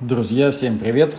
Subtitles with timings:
[0.00, 1.16] Друзья, всем привет!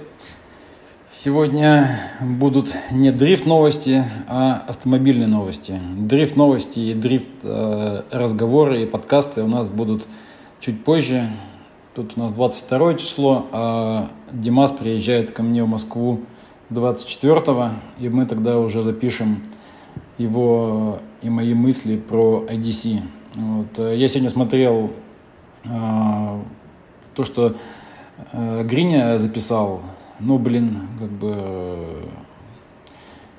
[1.09, 5.79] Сегодня будут не дрифт новости, а автомобильные новости.
[5.97, 10.05] Дрифт новости и дрифт э, разговоры и подкасты у нас будут
[10.59, 11.29] чуть позже.
[11.93, 16.25] Тут у нас 22 число, а Димас приезжает ко мне в Москву
[16.69, 19.43] 24 и мы тогда уже запишем
[20.17, 22.99] его и мои мысли про IDC.
[23.35, 23.93] Вот.
[23.93, 24.91] Я сегодня смотрел
[25.63, 25.69] э,
[27.13, 27.55] то, что
[28.33, 29.81] Гриня записал.
[30.19, 32.07] Ну, блин, как бы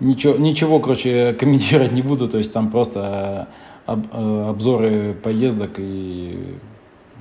[0.00, 2.28] ничего, ничего, короче, комментировать не буду.
[2.28, 3.48] То есть там просто
[3.86, 6.58] об, обзоры поездок и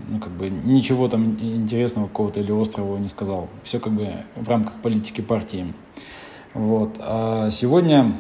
[0.08, 3.50] ну, как бы ничего там интересного какого-то или острого не сказал.
[3.64, 5.74] Все как бы в рамках политики партии.
[6.54, 6.96] Вот.
[7.00, 8.14] А сегодня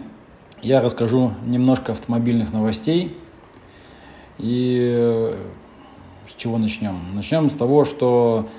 [0.62, 3.18] я расскажу немножко автомобильных новостей.
[4.38, 5.38] И э,
[6.28, 6.98] с чего начнем?
[7.14, 8.50] Начнем с того, что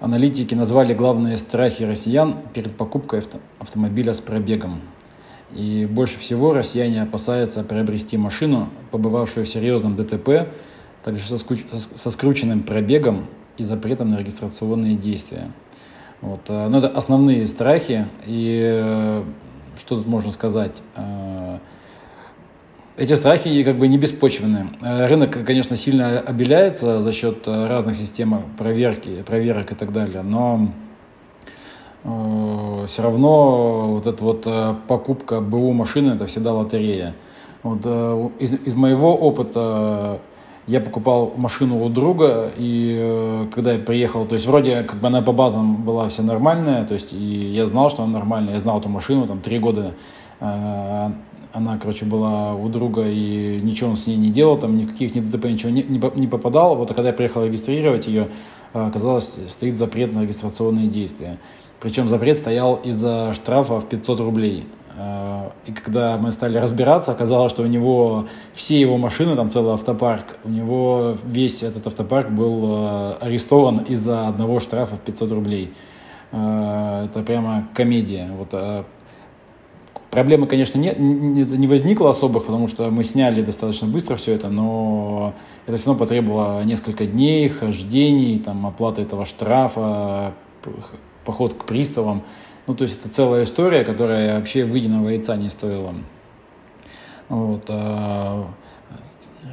[0.00, 4.80] аналитики назвали главные страхи россиян перед покупкой авто автомобиля с пробегом.
[5.52, 10.48] И больше всего россияне опасаются приобрести машину, побывавшую в серьезном ДТП,
[11.04, 15.50] также со, со скрученным пробегом и запретом на регистрационные действия.
[16.20, 16.40] Вот.
[16.48, 18.06] Э, ну, это основные страхи.
[18.26, 19.24] И э,
[19.78, 20.76] что тут можно сказать?
[22.98, 24.68] Э, эти страхи как бы не беспочвенны.
[24.80, 30.68] Рынок, конечно, сильно обеляется за счет разных систем проверки, проверок и так далее, но
[32.86, 34.46] все равно вот эта вот
[34.86, 37.14] покупка БУ машины это всегда лотерея.
[37.62, 37.84] Вот
[38.38, 40.20] из, из моего опыта
[40.68, 45.06] я покупал машину у друга, и э, когда я приехал, то есть вроде как бы
[45.06, 48.58] она по базам была вся нормальная, то есть и я знал, что она нормальная, я
[48.58, 49.94] знал эту машину, там три года
[50.40, 51.10] э,
[51.52, 55.20] она, короче, была у друга, и ничего он с ней не делал, там никаких ни
[55.20, 56.76] ДТП, ничего не, не, не попадал.
[56.76, 58.28] Вот а когда я приехал регистрировать ее,
[58.74, 61.38] э, оказалось, стоит запрет на регистрационные действия.
[61.80, 64.66] Причем запрет стоял из-за штрафа в 500 рублей.
[64.96, 69.74] Э, и когда мы стали разбираться, оказалось, что у него все его машины, там целый
[69.74, 75.72] автопарк, у него весь этот автопарк был э, арестован из-за одного штрафа в 500 рублей.
[76.30, 78.30] Это прямо комедия.
[78.36, 78.52] Вот,
[80.10, 85.34] Проблемы, конечно, не, не возникло особых, потому что мы сняли достаточно быстро все это, но
[85.66, 90.32] это все равно потребовало несколько дней, хождений, там, оплаты этого штрафа,
[91.26, 92.22] поход к приставам.
[92.66, 95.94] Ну, то есть это целая история, которая вообще выеденного яйца не стоила.
[97.28, 97.64] Вот.
[97.68, 98.48] А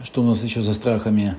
[0.03, 1.35] что у нас еще за страхами?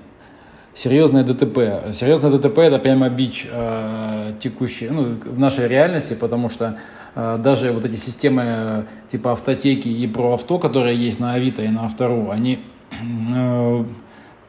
[0.76, 1.94] Серьезное ДТП.
[1.94, 6.78] Серьезное ДТП это прямо бич э, текущий, ну, в нашей реальности, потому что
[7.14, 11.86] э, даже вот эти системы типа автотеки и проавто, которые есть на Авито и на
[11.86, 12.58] Автору, они
[12.90, 13.84] э,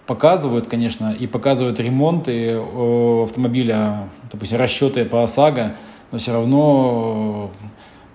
[0.05, 5.77] показывают, конечно, и показывают ремонты э, автомобиля, допустим, расчеты по ОСАГО,
[6.11, 7.53] но все равно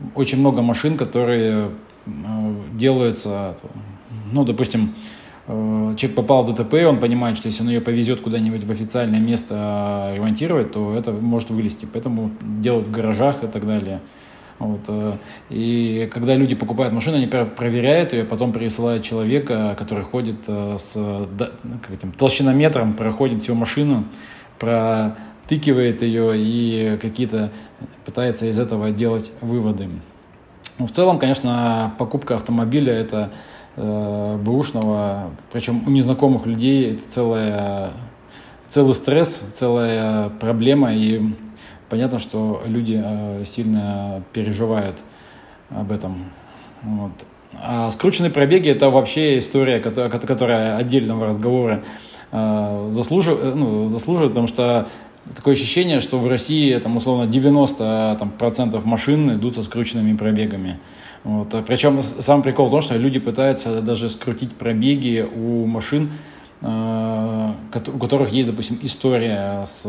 [0.00, 1.70] э, очень много машин, которые
[2.04, 2.10] э,
[2.74, 3.56] делаются,
[4.30, 8.64] ну, допустим, э, человек попал в ДТП, он понимает, что если он ее повезет куда-нибудь
[8.64, 11.86] в официальное место ремонтировать, то это может вылезти.
[11.92, 14.00] Поэтому делают в гаражах и так далее.
[14.58, 14.80] Вот.
[15.50, 21.90] И когда люди покупают машину, они проверяют ее, потом присылают человека, который ходит с как
[21.90, 24.04] этим, толщинометром, проходит всю машину,
[24.60, 27.50] про втыкивает ее и какие-то
[28.06, 29.88] пытается из этого делать выводы.
[30.78, 33.32] Ну, в целом, конечно, покупка автомобиля это
[33.76, 37.90] э, бэушного, причем у незнакомых людей это целая,
[38.68, 41.20] целый стресс, целая проблема, и
[41.88, 44.96] понятно, что люди э, сильно переживают
[45.70, 46.30] об этом.
[46.82, 47.12] Вот.
[47.54, 51.82] А скрученные пробеги это вообще история, которая, которая отдельного разговора
[52.30, 54.88] э, заслуживает, ну, заслуживает, потому что
[55.34, 60.78] такое ощущение, что в России там условно 90% там, процентов машин идут со скрученными пробегами.
[61.24, 61.54] Вот.
[61.66, 66.10] Причем сам прикол в том, что люди пытаются даже скрутить пробеги у машин,
[66.60, 67.52] э,
[67.86, 69.86] у которых есть, допустим, история с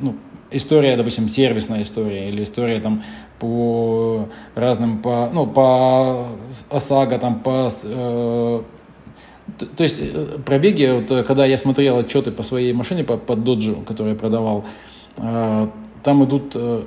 [0.00, 0.16] ну,
[0.50, 3.02] история, допустим, сервисная история или история там
[3.38, 6.28] по разным, по, ну, по
[6.70, 8.62] ОСАГО, там, по э,
[9.58, 13.36] то, есть э, пробеги, вот, э, когда я смотрел отчеты по своей машине, по, по
[13.36, 14.64] доджу, которую я продавал,
[15.16, 15.68] э,
[16.02, 16.84] там идут э,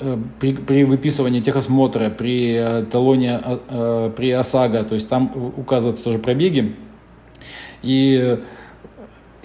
[0.00, 6.18] э, при, при выписывании техосмотра, при талоне, э, при ОСАГО, то есть там указываются тоже
[6.18, 6.76] пробеги.
[7.82, 8.38] И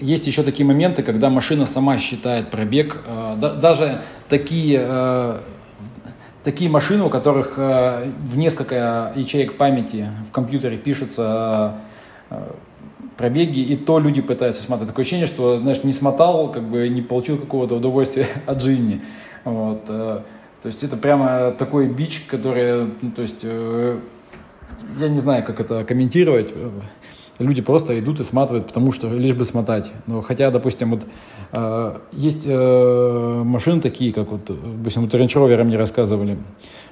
[0.00, 2.98] есть еще такие моменты, когда машина сама считает пробег.
[3.06, 5.40] Э, да, даже такие, э,
[6.44, 11.80] такие машины, у которых э, в несколько ячеек памяти в компьютере пишутся
[13.16, 14.88] пробеги, и то люди пытаются смотреть.
[14.88, 19.02] Такое ощущение, что, знаешь, не смотал, как бы не получил какого-то удовольствия от жизни.
[19.44, 19.82] Вот.
[19.88, 20.20] Э,
[20.62, 23.98] то есть это прямо такой бич, который, ну, то есть, э,
[24.98, 26.52] я не знаю, как это комментировать.
[27.38, 29.92] Люди просто идут и сматывают, потому что лишь бы смотать.
[30.06, 31.06] Но хотя, допустим, вот
[31.52, 36.38] э, есть э, машины такие, как вот, допустим, вот Range Rover мне рассказывали,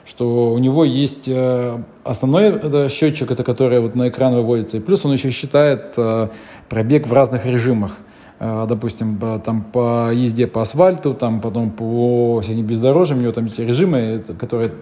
[0.07, 4.81] что у него есть э, основной это счетчик, это который вот на экран выводится, и
[4.81, 6.29] плюс он еще считает э,
[6.69, 7.97] пробег в разных режимах.
[8.39, 13.47] Э, допустим, там по езде по асфальту, там потом по всяким бездорожьям, у него там
[13.47, 14.73] эти режимы, которые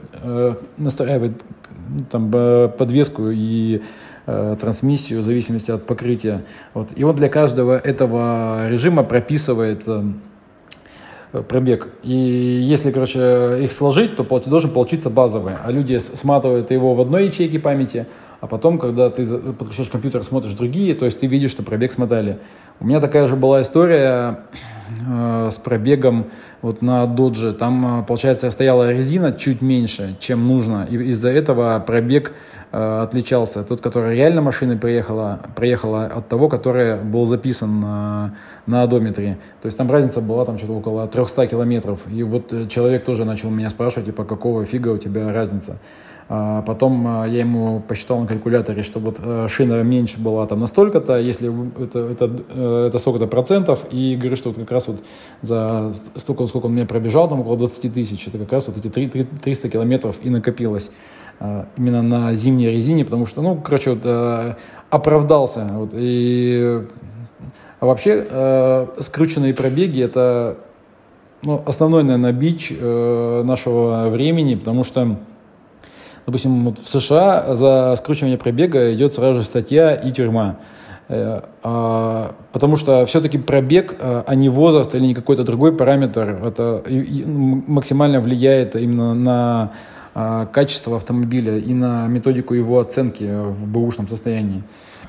[0.76, 1.40] настраивают
[2.10, 3.82] там подвеску и
[4.26, 6.44] трансмиссию в зависимости от покрытия.
[6.72, 6.88] Вот.
[6.96, 9.86] И он для каждого этого режима прописывает
[11.42, 11.88] пробег.
[12.02, 15.54] И если, короче, их сложить, то должен получиться базовый.
[15.62, 18.06] А люди сматывают его в одной ячейке памяти,
[18.40, 22.38] а потом, когда ты подключаешь компьютер, смотришь другие, то есть ты видишь, что пробег смотали.
[22.80, 24.40] У меня такая же была история
[25.06, 26.26] э, с пробегом
[26.62, 27.52] вот на додже.
[27.52, 30.86] Там, э, получается, стояла резина чуть меньше, чем нужно.
[30.90, 32.32] И из-за этого пробег
[32.76, 33.62] Э, отличался.
[33.62, 38.34] Тот, который реально машина приехала, приехала от того, который был записан на,
[38.66, 39.38] на одометре.
[39.62, 42.00] То есть там разница была там что-то около 300 километров.
[42.10, 45.78] И вот человек тоже начал меня спрашивать, типа, какого фига у тебя разница.
[46.28, 51.18] А потом э, я ему посчитал на калькуляторе, что вот шина меньше была там настолько-то,
[51.18, 54.96] если это, это, это столько-то процентов, и говорю, что вот как раз вот
[55.42, 58.88] за столько, сколько он мне пробежал, там около 20 тысяч, это как раз вот эти
[58.88, 60.90] 300 километров и накопилось.
[61.40, 64.54] А, именно на зимней резине, потому что, ну, короче, вот, э,
[64.90, 65.68] оправдался.
[65.72, 66.82] Вот, и
[67.80, 70.58] а вообще э, скрученные пробеги это
[71.42, 75.18] ну, основной, наверное, бич э, нашего времени, потому что,
[76.26, 80.56] допустим, вот в США за скручивание пробега идет сразу же статья и тюрьма.
[81.08, 86.40] Э, э, потому что все-таки пробег, э, а не возраст или не какой-то другой параметр,
[86.44, 86.82] это
[87.66, 89.72] максимально влияет именно на
[90.16, 94.62] а, качество автомобиля и на методику его оценки в бэушном состоянии.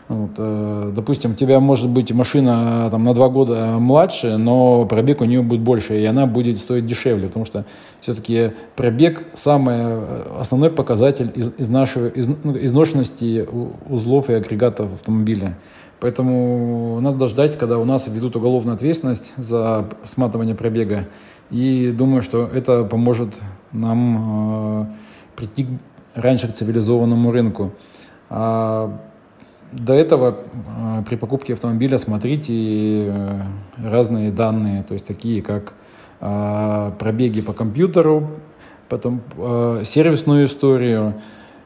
[0.08, 5.22] Вот, э, допустим, у тебя может быть машина там, на два года младше, но пробег
[5.22, 7.66] у нее будет больше, и она будет стоить дешевле, потому что
[8.02, 13.48] все-таки пробег самый э, основной показатель из, из нашего из, ну, изношенности
[13.90, 15.58] узлов и агрегатов автомобиля.
[16.00, 21.08] Поэтому надо дождать, когда у нас ведут уголовную ответственность за сматывание пробега.
[21.50, 23.34] И думаю, что это поможет
[23.72, 24.86] нам э,
[25.36, 25.68] прийти
[26.14, 27.72] раньше к цивилизованному рынку.
[29.72, 30.38] До этого
[30.78, 33.42] э, при покупке автомобиля смотрите э,
[33.84, 35.74] разные данные, то есть такие как
[36.22, 38.30] э, пробеги по компьютеру,
[38.88, 39.22] потом
[39.84, 41.16] сервисную историю,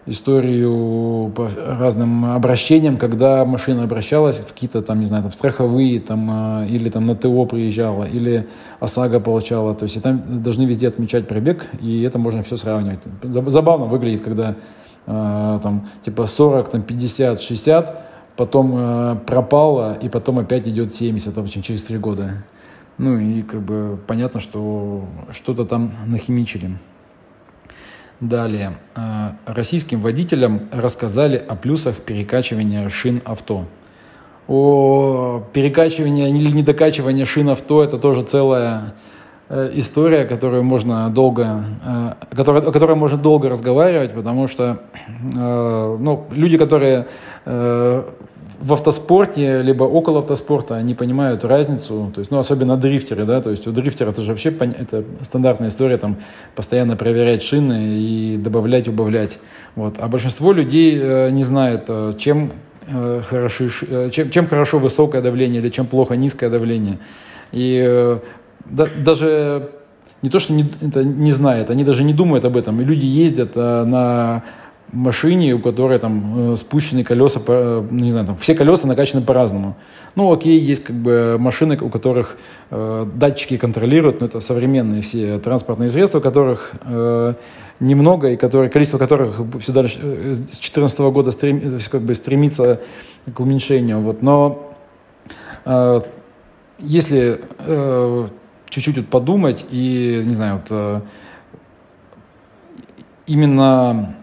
[0.05, 6.63] историю по разным обращениям, когда машина обращалась в какие-то там, не знаю, там страховые, там,
[6.63, 8.47] или там на ТО приезжала, или
[8.79, 9.75] ОСАГО получала.
[9.75, 12.99] То есть и там должны везде отмечать пробег, и это можно все сравнивать.
[13.21, 14.55] Забавно выглядит, когда
[15.09, 21.35] э, там типа 40, там 50, 60, потом э, пропало, и потом опять идет 70,
[21.35, 22.44] в общем, через 3 года.
[22.97, 26.77] Ну и как бы понятно, что что-то там нахимичили.
[28.19, 28.77] Далее.
[28.95, 33.65] Э, российским водителям рассказали о плюсах перекачивания шин авто.
[34.47, 38.95] О перекачивании или недокачивании шин авто это тоже целая
[39.49, 44.79] история, которую можно долго, э, которая, о которой можно долго разговаривать, потому что
[45.33, 47.07] ну, люди, которые
[48.61, 53.51] в автоспорте, либо около автоспорта, они понимают разницу, то есть, ну, особенно дрифтеры, да, то
[53.51, 56.18] есть у дрифтера это же вообще это стандартная история, там,
[56.56, 59.39] постоянно проверять шины и добавлять, убавлять,
[59.75, 59.95] вот.
[59.99, 62.51] А большинство людей э, не знает, э, чем,
[62.87, 66.99] э, хороши, э, чем, чем хорошо высокое давление или чем плохо низкое давление.
[67.53, 68.19] И э,
[68.69, 69.71] да, даже
[70.21, 72.81] не то, что не, это не знает, они даже не думают об этом.
[72.81, 74.44] И люди ездят э, на
[74.92, 79.21] машине, у которой там э, спущены колеса, э, ну, не знаю, там все колеса накачаны
[79.21, 79.76] по-разному.
[80.16, 82.38] Ну, окей, есть как бы машины, у которых
[82.71, 87.33] э, датчики контролируют, но это современные все транспортные средства, которых э,
[87.80, 92.81] немного, и которые, количество которых все дальше э, с 2014 года стрем, как бы стремится
[93.33, 93.99] к уменьшению.
[93.99, 94.21] Вот.
[94.21, 94.73] Но
[95.66, 96.02] э,
[96.80, 98.28] если э,
[98.69, 101.02] чуть-чуть вот подумать и, не знаю, вот, э,
[103.28, 104.16] именно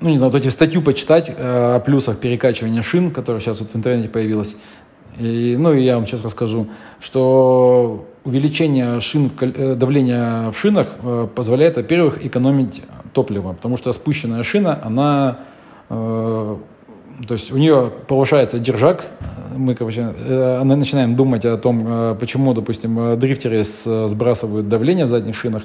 [0.00, 3.70] ну, не знаю, вот эти статью почитать э, о плюсах перекачивания шин, которая сейчас вот
[3.70, 4.56] в интернете появилась.
[5.18, 6.68] И, ну, и я вам сейчас расскажу,
[7.00, 10.96] что увеличение шин, э, давления в шинах
[11.34, 15.38] позволяет, во-первых, экономить топливо, потому что спущенная шина, она
[17.26, 19.06] то есть у нее повышается держак,
[19.56, 25.34] мы, короче, э, начинаем думать о том, э, почему, допустим, дрифтеры сбрасывают давление в задних
[25.34, 25.64] шинах.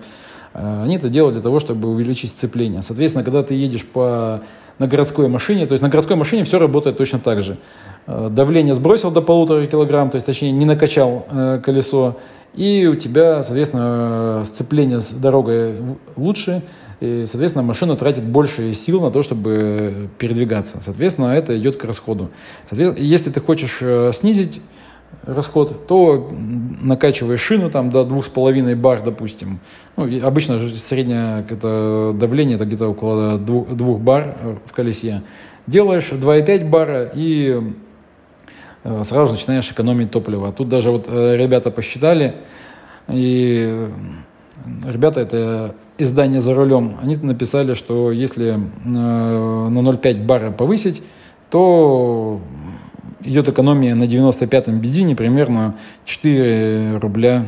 [0.54, 2.84] Они это делают для того, чтобы увеличить сцепление.
[2.84, 4.42] Соответственно, когда ты едешь по,
[4.78, 7.58] на городской машине, то есть на городской машине все работает точно так же.
[8.06, 11.26] Давление сбросил до полутора килограмм, то есть точнее не накачал
[11.64, 12.20] колесо,
[12.54, 15.76] и у тебя, соответственно, сцепление с дорогой
[16.16, 16.62] лучше,
[17.04, 20.80] и, соответственно, машина тратит больше сил на то, чтобы передвигаться.
[20.80, 22.30] Соответственно, это идет к расходу.
[22.70, 24.62] Соответственно, если ты хочешь э, снизить
[25.24, 26.32] расход, то
[26.82, 29.60] накачиваешь шину там до 2,5 бар, допустим.
[29.98, 35.24] Ну, обычно среднее это давление это где-то около 2, 2 бар э, в колесе.
[35.68, 37.60] Делаешь 2,5 бара и
[38.86, 40.54] э, сразу начинаешь экономить топливо.
[40.54, 42.36] Тут даже вот ребята посчитали,
[43.10, 43.90] и
[44.86, 51.04] ребята это издание «За рулем», они написали, что если э, на 0,5 бара повысить,
[51.50, 52.42] то
[53.22, 57.46] идет экономия на 95-м бензине примерно 4 рубля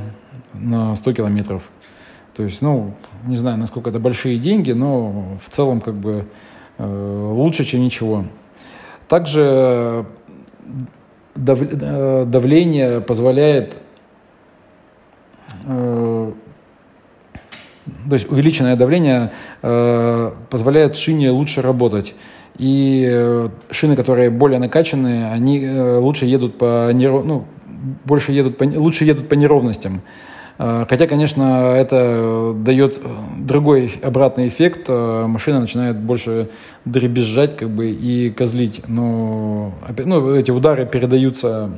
[0.54, 1.64] на 100 километров.
[2.36, 2.94] То есть, ну,
[3.26, 6.26] не знаю, насколько это большие деньги, но в целом как бы
[6.78, 8.26] э, лучше, чем ничего.
[9.08, 10.06] Также
[11.36, 13.76] э, давление позволяет
[18.08, 19.32] то есть увеличенное давление
[19.62, 22.16] э, позволяет шине лучше работать.
[22.58, 27.26] И э, шины, которые более накачанные, они э, лучше едут по неров...
[27.26, 27.46] ну,
[28.06, 28.64] больше едут по...
[28.64, 30.02] лучше едут по неровностям.
[30.58, 33.02] Э, хотя, конечно, это дает
[33.38, 34.86] другой обратный эффект.
[34.88, 36.50] Э, машина начинает больше
[36.86, 38.84] дребезжать как бы, и козлить.
[38.88, 41.72] Но ну, эти удары передаются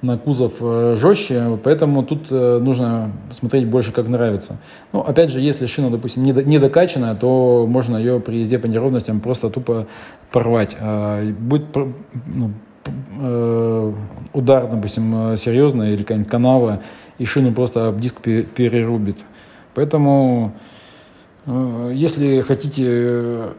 [0.00, 4.58] на кузов э, жестче, поэтому тут э, нужно смотреть больше, как нравится.
[4.92, 9.20] Ну, опять же, если шина, допустим, не докачанная, то можно ее при езде по неровностям
[9.20, 9.86] просто тупо
[10.30, 10.76] порвать.
[10.80, 12.52] А, будет ну,
[13.20, 13.92] э,
[14.32, 16.82] удар, допустим, серьезный или какая-нибудь канава,
[17.18, 19.18] и шину просто диск перерубит.
[19.74, 20.52] Поэтому,
[21.46, 23.54] если хотите,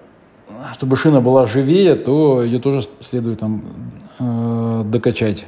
[0.74, 3.64] чтобы шина была живее, то ее тоже следует там
[4.92, 5.46] докачать.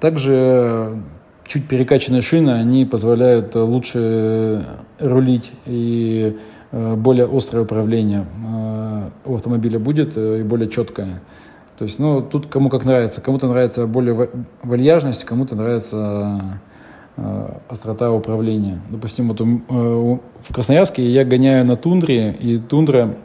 [0.00, 1.02] Также
[1.48, 4.66] чуть перекачанные шины, они позволяют лучше
[5.00, 6.36] рулить и
[6.70, 11.22] э, более острое управление э, у автомобиля будет э, и более четкое.
[11.78, 13.20] То есть, ну, тут кому как нравится.
[13.20, 14.28] Кому-то нравится более
[14.62, 16.60] вальяжность, кому-то нравится
[17.68, 18.80] острота управления.
[18.90, 23.16] Допустим, вот в Красноярске я гоняю на тундре, и тундра,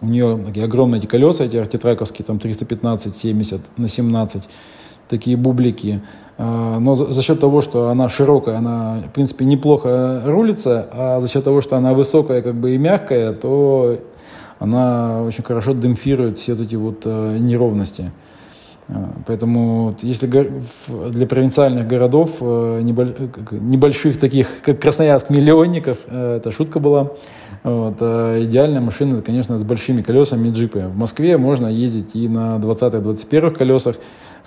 [0.00, 4.42] у нее такие огромные эти колеса, эти артитраковские, там 315-70 на 17
[5.08, 6.00] такие бублики.
[6.38, 11.28] А, но за счет того, что она широкая, она, в принципе, неплохо рулится, а за
[11.28, 13.98] счет того, что она высокая как бы и мягкая, то
[14.58, 18.10] она очень хорошо демпфирует все эти вот э, неровности.
[18.88, 26.80] А, поэтому если для провинциальных городов, э, небольших таких, как Красноярск, миллионников, э, это шутка
[26.80, 27.12] была,
[27.64, 30.86] вот, идеальная машина, конечно, с большими колесами джипы.
[30.86, 33.96] В Москве можно ездить и на 20-21 колесах,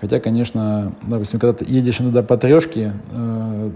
[0.01, 3.71] Хотя, конечно, допустим, когда ты едешь иногда по трешке, э,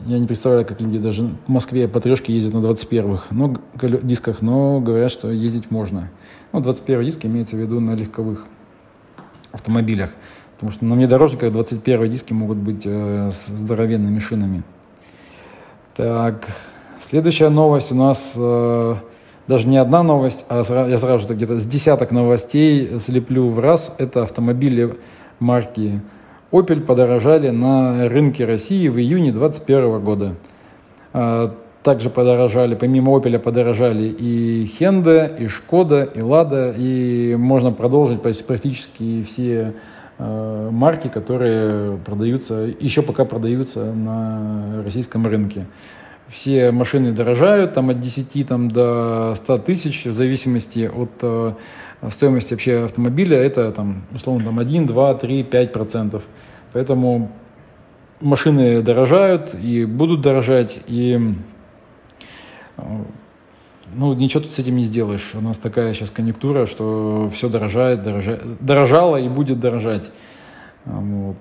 [0.00, 3.56] я не представляю, как люди даже в Москве по трешке ездят на 21-х но,
[4.02, 6.10] дисках, но говорят, что ездить можно.
[6.52, 8.44] Ну, 21 диск имеется в виду на легковых
[9.52, 10.10] автомобилях.
[10.54, 14.64] Потому что на внедорожниках 21 диски могут быть э, с здоровенными шинами.
[15.96, 16.46] Так,
[17.00, 18.96] следующая новость у нас э,
[19.46, 23.94] даже не одна новость, а я сразу же где-то с десяток новостей слеплю в раз.
[23.98, 24.96] Это автомобили
[25.40, 26.00] марки
[26.50, 30.34] Opel подорожали на рынке России в июне 2021 года.
[31.12, 38.22] А, также подорожали, помимо Opel подорожали и Hyundai, и Skoda, и Lada, и можно продолжить
[38.22, 39.74] практически все
[40.18, 45.66] а, марки, которые продаются, еще пока продаются на российском рынке.
[46.28, 51.56] Все машины дорожают там, от 10 там, до 100 тысяч в зависимости от а,
[52.10, 56.22] стоимость вообще автомобиля это там, условно там 1, 2, 3, 5 процентов.
[56.72, 57.32] Поэтому
[58.20, 61.18] машины дорожают и будут дорожать, и
[62.76, 62.82] э,
[63.94, 65.30] ну, ничего тут с этим не сделаешь.
[65.34, 70.10] У нас такая сейчас конъюнктура, что все дорожает, дорожает дорожало и будет дорожать.
[70.84, 71.38] Вот.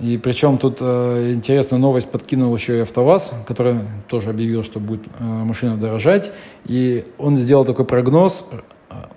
[0.00, 5.02] И причем тут э, интересную новость подкинул еще и АвтоВАЗ, который тоже объявил, что будет
[5.18, 6.32] э, машина дорожать.
[6.64, 8.46] И он сделал такой прогноз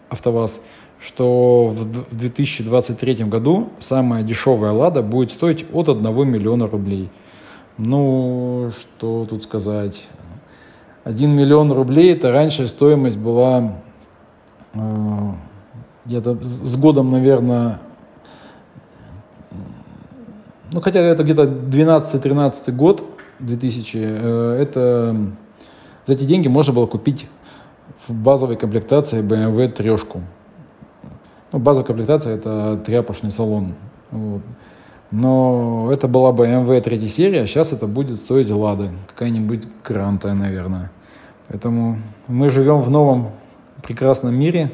[0.09, 0.61] АвтоВАЗ,
[0.99, 7.09] что в 2023 году самая дешевая «Лада» будет стоить от 1 миллиона рублей.
[7.77, 10.03] Ну, что тут сказать.
[11.05, 13.75] 1 миллион рублей, это раньше стоимость была,
[14.73, 14.79] э,
[16.05, 17.79] где-то с годом, наверное,
[20.74, 23.03] ну хотя это где-то 12-13 год,
[23.39, 25.15] 2000, э, это
[26.06, 27.27] за эти деньги можно было купить
[28.08, 30.22] в базовой комплектации BMW трешку.
[31.51, 33.75] Ну, базовая комплектация это тряпочный салон.
[34.12, 34.42] Вот.
[35.12, 40.92] Но это была BMW третья серия, а сейчас это будет стоить Лада, какая-нибудь Гранта, наверное.
[41.48, 43.30] Поэтому мы живем в новом
[43.84, 44.72] прекрасном мире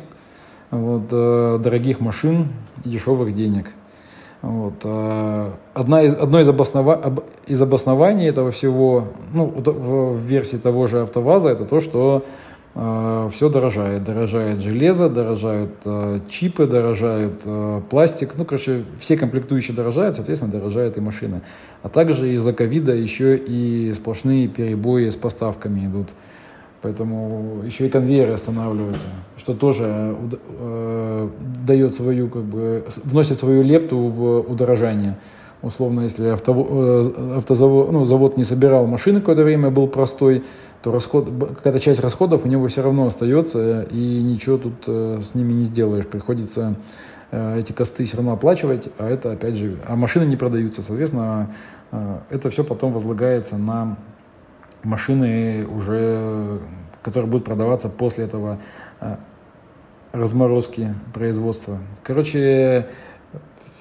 [0.72, 2.54] вот, э, дорогих машин
[2.86, 3.74] и дешевых денег.
[4.42, 4.76] Вот.
[4.84, 11.02] А одна из, одно из, обоснова, из обоснований этого всего, ну, в версии того же
[11.02, 12.26] АвтоВАЗа, это то, что
[12.74, 14.06] э, все дорожает.
[14.06, 18.36] Дорожает железо, дорожают э, чипы, дорожают э, пластик.
[18.38, 21.42] Ну, короче, все комплектующие дорожают, соответственно, дорожает и машина.
[21.84, 26.08] А также из-за ковида еще и сплошные перебои с поставками идут.
[26.82, 30.16] Поэтому еще и конвейеры останавливаются, что тоже
[30.60, 31.30] э,
[31.66, 35.18] дает свою, как бы, вносит свою лепту в удорожание.
[35.62, 40.44] Условно, если автово, э, автозавод, ну, завод не собирал машины какое-то время, был простой,
[40.82, 45.36] то расход, какая-то часть расходов у него все равно остается, и ничего тут э, с
[45.36, 46.08] ними не сделаешь.
[46.08, 46.76] Приходится
[47.32, 51.54] э, эти косты все равно оплачивать, а это опять же, а машины не продаются, соответственно,
[51.92, 53.98] э, это все потом возлагается на
[54.84, 56.60] машины уже,
[57.02, 58.60] которые будут продаваться после этого
[59.02, 59.16] э,
[60.12, 61.80] разморозки производства.
[62.04, 62.88] Короче,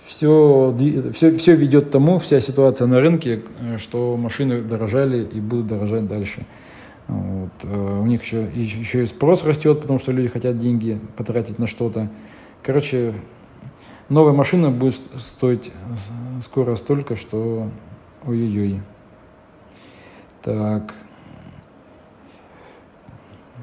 [0.06, 0.74] все,
[1.14, 5.66] все, все ведет к тому, вся ситуация на рынке, э, что машины дорожали и будут
[5.68, 6.46] дорожать дальше.
[7.06, 7.50] Вот.
[7.62, 11.66] Э, у них еще, еще и спрос растет, потому что люди хотят деньги потратить на
[11.66, 12.08] что-то.
[12.62, 13.14] Короче,
[14.08, 15.72] новая машина будет стоить
[16.42, 17.68] скоро столько, что
[18.26, 18.80] ой-ой-ой.
[20.48, 20.94] Так.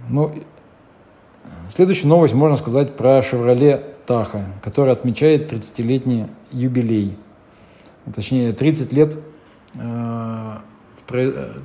[0.07, 0.31] Ну,
[1.67, 7.17] следующая новость можно сказать про Chevrolet Tahoe, который отмечает 30-летний юбилей.
[8.13, 9.17] Точнее, 30 лет,
[9.73, 10.57] э,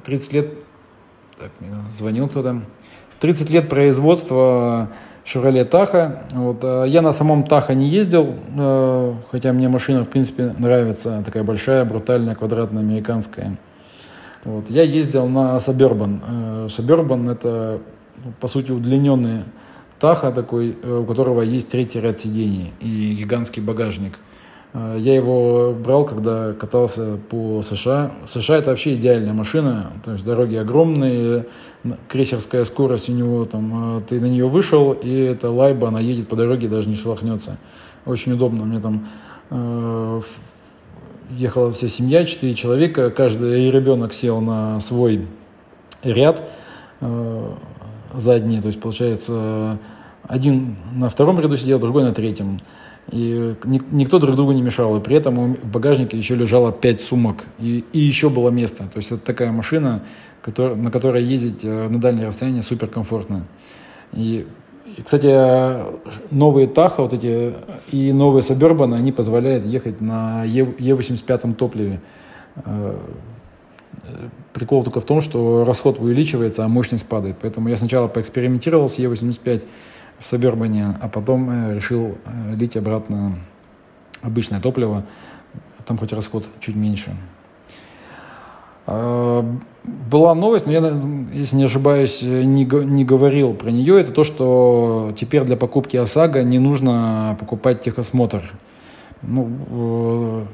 [0.06, 0.54] 30 лет,
[1.38, 1.50] так,
[1.90, 2.62] звонил кто-то,
[3.20, 4.88] 30 лет производства
[5.26, 6.18] Chevrolet Tahoe.
[6.30, 11.22] Вот, э, я на самом Tahoe не ездил, э, хотя мне машина, в принципе, нравится,
[11.26, 13.58] такая большая, брутальная, квадратная, американская.
[14.44, 14.70] Вот.
[14.70, 16.20] Я ездил на Suburban.
[16.26, 17.80] Э, Suburban это,
[18.24, 19.44] ну, по сути, удлиненный
[19.98, 24.18] Таха такой, э, у которого есть третий ряд сидений и гигантский багажник.
[24.72, 28.12] Э, я его брал, когда катался по США.
[28.26, 31.46] США это вообще идеальная машина, то есть дороги огромные,
[32.08, 36.36] крейсерская скорость у него, там, ты на нее вышел, и эта лайба, она едет по
[36.36, 37.58] дороге, даже не шелохнется.
[38.06, 38.64] Очень удобно.
[38.64, 39.06] Мне там
[41.30, 45.26] ехала вся семья, четыре человека, каждый ребенок сел на свой
[46.02, 46.42] ряд
[47.00, 47.52] э,
[48.14, 49.78] задний, то есть получается
[50.30, 52.60] один на втором ряду сидел, другой на третьем.
[53.10, 54.96] И никто друг другу не мешал.
[54.96, 57.44] И при этом в багажнике еще лежало пять сумок.
[57.58, 58.84] И, и еще было место.
[58.84, 60.02] То есть это такая машина,
[60.42, 63.46] который, на которой ездить э, на дальнее расстояние супер комфортно.
[64.12, 64.46] И
[64.96, 67.54] и, кстати, новые Таха вот эти
[67.90, 72.00] и новые Suburban, они позволяют ехать на Е85 топливе.
[72.56, 72.98] Э,
[74.52, 77.36] прикол только в том, что расход увеличивается, а мощность падает.
[77.40, 79.64] Поэтому я сначала поэкспериментировал с Е85
[80.18, 83.38] в Suburban, а потом э, решил э, лить обратно
[84.22, 85.04] обычное топливо.
[85.86, 87.16] Там хоть расход чуть меньше.
[88.86, 89.44] А,
[89.84, 91.00] была новость, но я,
[91.32, 94.00] если не ошибаюсь, не, не говорил про нее.
[94.00, 98.42] Это то, что теперь для покупки ОСАГО не нужно покупать техосмотр.
[99.22, 100.44] Ну, э,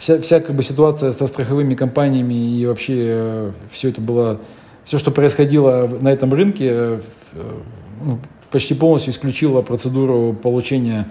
[0.00, 4.40] вся, вся как бы ситуация со страховыми компаниями и вообще э, все это было,
[4.84, 7.00] все, что происходило на этом рынке, э,
[8.02, 8.18] ну,
[8.50, 11.08] почти полностью исключило процедуру получения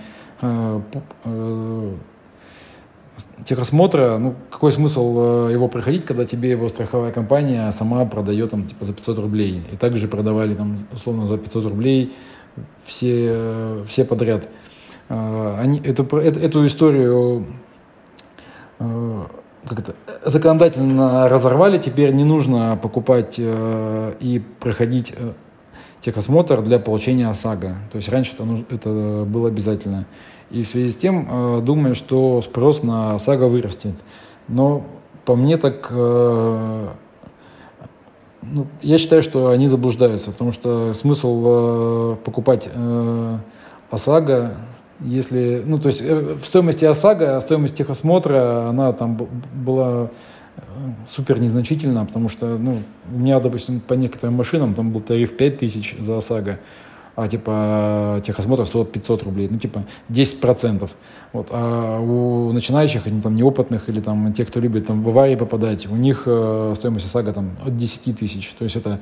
[3.45, 8.67] техосмотра, ну, какой смысл э, его проходить, когда тебе его страховая компания сама продает там,
[8.67, 9.63] типа, за 500 рублей.
[9.71, 12.15] И также продавали там, условно, за 500 рублей
[12.85, 14.47] все, все подряд.
[15.09, 17.45] Э, они, эту, эту, историю
[18.79, 19.23] э,
[19.67, 25.13] как это, законодательно разорвали, теперь не нужно покупать и проходить
[26.01, 27.75] техосмотр для получения ОСАГО.
[27.91, 30.05] То есть раньше это, это было обязательно.
[30.51, 33.93] И в связи с тем э, думаю, что спрос на ОСАГО вырастет.
[34.47, 34.83] Но
[35.25, 36.87] по мне так, э,
[38.41, 42.67] ну, я считаю, что они заблуждаются, потому что смысл э, покупать
[43.91, 44.57] ОСАГО,
[45.01, 49.19] если, ну, то есть в стоимости ОСАГО, стоимость техосмотра, она там
[49.53, 50.09] была
[51.07, 52.79] супер незначительна, потому что, ну,
[53.13, 56.59] у меня, допустим, по некоторым машинам там был тариф 5000 за ОСАГО,
[57.19, 60.89] а типа техосмотр стоит 500 рублей, ну типа 10%.
[61.33, 61.47] Вот.
[61.51, 65.85] А у начинающих, они там неопытных или там тех, кто любит там в аварии попадать,
[65.87, 68.53] у них э, стоимость ОСАГО там от 10 тысяч.
[68.57, 68.99] То есть это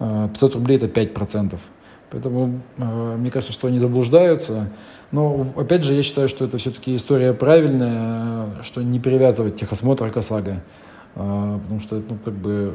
[0.00, 1.58] э, 500 рублей это 5%.
[2.10, 4.70] Поэтому э, мне кажется, что они заблуждаются.
[5.12, 10.16] Но опять же, я считаю, что это все-таки история правильная, что не привязывать техосмотр к
[10.16, 10.62] ОСАГО.
[11.14, 12.74] Э, потому что, ну, как бы,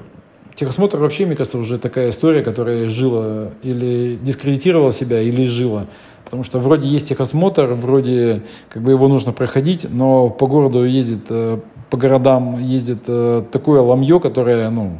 [0.57, 5.85] техосмотр вообще, мне кажется, уже такая история, которая жила или дискредитировала себя, или жила.
[6.25, 11.25] Потому что вроде есть техосмотр, вроде как бы его нужно проходить, но по городу ездит,
[11.29, 14.97] э, по городам ездит э, такое ламье, которое, ну,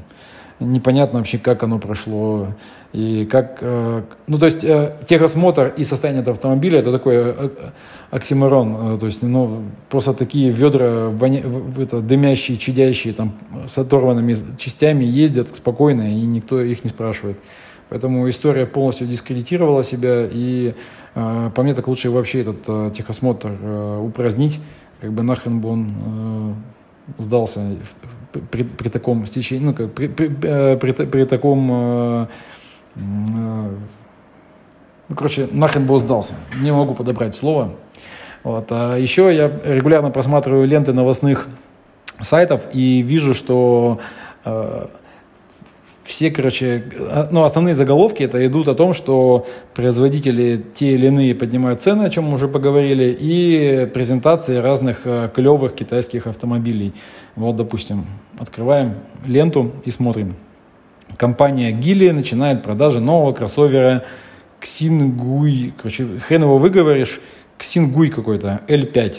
[0.60, 2.48] непонятно вообще, как оно прошло.
[2.93, 4.62] И как, э, ну, то есть
[5.08, 7.52] техосмотр и состояние этого автомобиля это такой
[8.12, 8.98] оксиморон.
[9.00, 11.43] То есть, ну, просто такие ведра воня,
[11.78, 13.34] это, дымящие, чадящие, там,
[13.67, 17.38] с оторванными частями ездят спокойно, и никто их не спрашивает.
[17.89, 20.74] Поэтому история полностью дискредитировала себя, и
[21.15, 24.60] э, по мне так лучше вообще этот э, техосмотр э, упразднить,
[25.00, 26.54] как бы нахрен бы он э,
[27.17, 27.78] сдался
[28.52, 32.28] при, при таком стечении, ну, как, при, при, э, при, при таком, э,
[32.96, 33.00] э,
[35.10, 36.34] ну, короче, нахрен бы он сдался.
[36.62, 37.74] Не могу подобрать слово.
[38.43, 38.67] Вот.
[38.72, 41.48] А еще я регулярно просматриваю ленты новостных
[42.22, 44.00] сайтов и вижу, что
[46.08, 51.36] все, короче, а, ну, основные заголовки это идут о том, что производители те или иные
[51.36, 56.93] поднимают цены, о чем мы уже поговорили, и презентации разных э, клевых китайских автомобилей.
[57.36, 58.06] Вот, допустим,
[58.39, 60.38] открываем ленту и смотрим.
[61.17, 64.06] Компания Гили начинает продажи нового кроссовера
[64.62, 65.74] Ксингуй.
[65.76, 67.20] Короче, хрен его выговоришь.
[67.58, 69.17] Ксингуй какой-то, L5.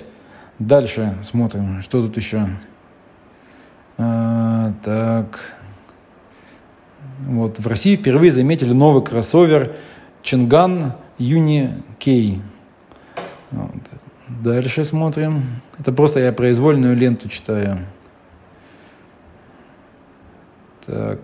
[0.59, 2.49] Дальше смотрим, что тут еще.
[3.99, 5.58] А, так,
[7.49, 9.73] вот, в России впервые заметили новый кроссовер
[10.23, 12.41] Чинган Юни Кей.
[14.29, 15.63] Дальше смотрим.
[15.79, 17.87] Это просто я произвольную ленту читаю.
[20.87, 21.21] Так,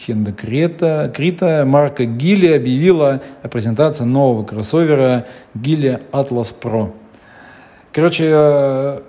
[0.00, 1.12] Хенда Крета.
[1.14, 6.92] Крита марка Гили объявила о презентации нового кроссовера Гили Atlas Pro.
[7.92, 9.00] Короче, э,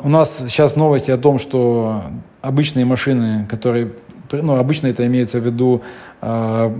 [0.00, 2.04] у нас сейчас новости о том, что
[2.42, 3.92] обычные машины, которые
[4.32, 5.82] ну, обычно это имеется в виду
[6.20, 6.78] а,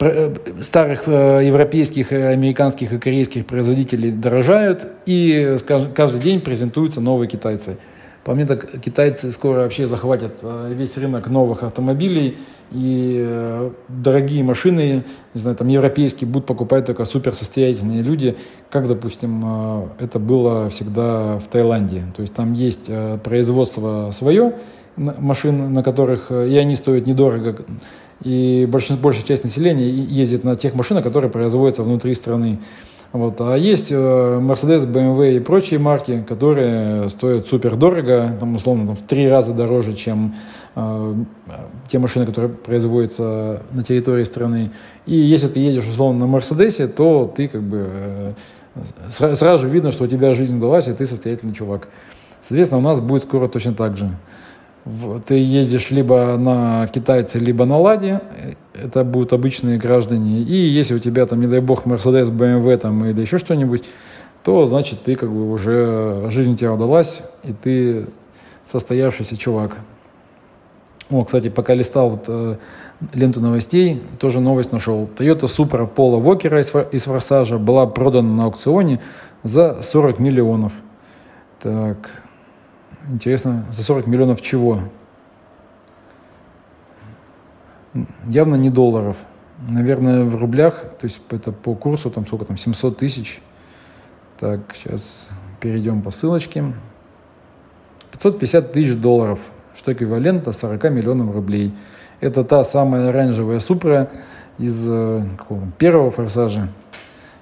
[0.00, 5.56] э, старых э, европейских, американских и корейских производителей дорожают, и
[5.94, 7.78] каждый день презентуются новые китайцы.
[8.24, 12.38] По мне так китайцы скоро вообще захватят э, весь рынок новых автомобилей,
[12.70, 18.36] и дорогие машины, не знаю, там европейские будут покупать только суперсостоятельные люди,
[18.68, 22.02] как, допустим, это было всегда в Таиланде.
[22.14, 22.90] То есть там есть
[23.22, 24.52] производство свое,
[24.98, 27.56] машин, на которых, э, и они стоят недорого,
[28.22, 32.58] и большинство, большая часть населения ездит на тех машинах, которые производятся внутри страны.
[33.12, 33.40] Вот.
[33.40, 38.96] А есть э, Mercedes, BMW и прочие марки, которые стоят супер дорого, там, условно, там,
[38.96, 40.34] в три раза дороже, чем
[40.76, 41.14] э,
[41.88, 44.72] те машины, которые производятся на территории страны.
[45.06, 48.34] И если ты едешь, условно, на Мерседесе, то ты как бы
[48.76, 51.88] э, сразу же видно, что у тебя жизнь удалась, и ты состоятельный чувак.
[52.42, 54.10] Соответственно, у нас будет скоро точно так же
[55.26, 58.20] ты ездишь либо на китайце, либо на ладе,
[58.74, 63.04] это будут обычные граждане, и если у тебя там, не дай бог, Mercedes, BMW там,
[63.04, 63.84] или еще что-нибудь,
[64.44, 68.06] то значит ты как бы уже, жизнь тебе удалась, и ты
[68.64, 69.78] состоявшийся чувак.
[71.10, 72.56] О, кстати, пока листал вот, э,
[73.14, 75.08] ленту новостей, тоже новость нашел.
[75.18, 79.00] Toyota Supra Пола Вокера из, из Форсажа была продана на аукционе
[79.42, 80.72] за 40 миллионов.
[81.60, 82.10] Так,
[83.08, 84.80] Интересно, за 40 миллионов чего?
[88.26, 89.16] Явно не долларов.
[89.66, 93.40] Наверное, в рублях, то есть это по курсу, там сколько там, 700 тысяч.
[94.38, 96.74] Так, сейчас перейдем по ссылочке.
[98.12, 99.40] 550 тысяч долларов,
[99.74, 101.74] что эквивалентно 40 миллионам рублей.
[102.20, 104.10] Это та самая оранжевая супра
[104.58, 106.68] из э, какого, первого форсажа,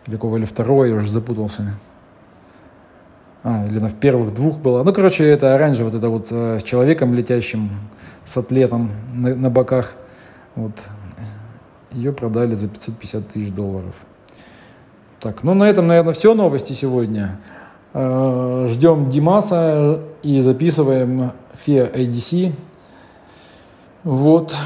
[0.06, 1.74] или какого, или второго, я уже запутался
[3.48, 4.82] а, или она в первых двух была.
[4.82, 7.70] Ну, короче, это оранжевый, вот это вот э, с человеком летящим,
[8.24, 9.94] с атлетом на, на боках.
[10.56, 10.72] Вот.
[11.92, 13.94] Ее продали за 550 тысяч долларов.
[15.20, 17.38] Так, ну на этом, наверное, все новости сегодня.
[17.94, 21.30] Э, ждем Димаса и записываем
[21.64, 22.50] FIA IDC.
[24.02, 24.56] Вот.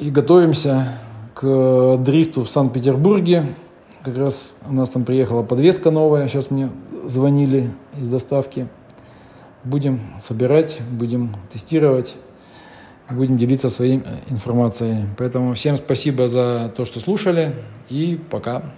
[0.00, 0.88] И готовимся
[1.34, 3.54] к дрифту в Санкт-Петербурге.
[4.06, 6.70] Как раз у нас там приехала подвеска новая, сейчас мне
[7.06, 8.68] звонили из доставки.
[9.64, 12.14] Будем собирать, будем тестировать.
[13.10, 15.06] будем делиться своей информацией.
[15.18, 17.56] Поэтому всем спасибо за то, что слушали,
[17.88, 18.74] и пока.